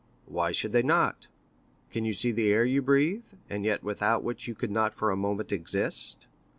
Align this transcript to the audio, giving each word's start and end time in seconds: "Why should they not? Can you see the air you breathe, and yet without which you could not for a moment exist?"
"Why 0.25 0.51
should 0.51 0.71
they 0.71 0.81
not? 0.81 1.27
Can 1.91 2.05
you 2.05 2.13
see 2.13 2.31
the 2.31 2.49
air 2.49 2.65
you 2.65 2.81
breathe, 2.81 3.25
and 3.51 3.63
yet 3.63 3.83
without 3.83 4.23
which 4.23 4.47
you 4.47 4.55
could 4.55 4.71
not 4.71 4.95
for 4.95 5.11
a 5.11 5.15
moment 5.15 5.51
exist?" 5.51 6.25